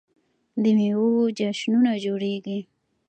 [0.61, 2.59] د میوو جشنونه جوړیږي.